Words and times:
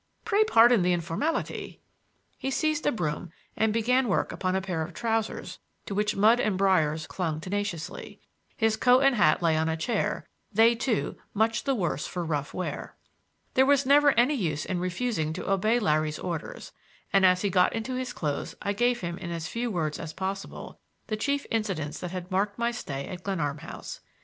Pray 0.25 0.43
pardon 0.45 0.81
the 0.81 0.93
informality—" 0.93 1.79
He 2.35 2.49
seized 2.49 2.87
a 2.87 2.91
broom 2.91 3.31
and 3.55 3.71
began 3.71 4.07
work 4.07 4.31
upon 4.31 4.55
a 4.55 4.59
pair 4.61 4.81
of 4.81 4.95
trousers 4.95 5.59
to 5.85 5.93
which 5.93 6.15
mud 6.15 6.39
and 6.39 6.57
briers 6.57 7.05
clung 7.05 7.39
tenaciously. 7.39 8.19
His 8.57 8.75
coat 8.77 9.01
and 9.01 9.13
hat 9.13 9.43
lay 9.43 9.55
on 9.55 9.69
a 9.69 9.77
chair, 9.77 10.27
they, 10.51 10.73
too, 10.73 11.17
much 11.35 11.65
the 11.65 11.75
worse 11.75 12.07
for 12.07 12.25
rough 12.25 12.51
wear. 12.51 12.95
There 13.53 13.63
was 13.67 13.85
never 13.85 14.13
any 14.17 14.33
use 14.33 14.65
in 14.65 14.79
refusing 14.79 15.33
to 15.33 15.47
obey 15.47 15.77
Larry's 15.77 16.17
orders, 16.17 16.71
and 17.13 17.23
as 17.23 17.43
he 17.43 17.51
got 17.51 17.71
into 17.73 17.93
his 17.93 18.11
clothes 18.11 18.55
I 18.59 18.73
gave 18.73 19.01
him 19.01 19.19
in 19.19 19.29
as 19.29 19.47
few 19.47 19.69
words 19.69 19.99
as 19.99 20.13
possible 20.13 20.79
the 21.05 21.15
chief 21.15 21.45
incidents 21.51 21.99
that 21.99 22.09
had 22.09 22.31
marked 22.31 22.57
my 22.57 22.71
stay 22.71 23.05
at 23.05 23.21
Glenarm 23.21 23.59
House. 23.59 23.99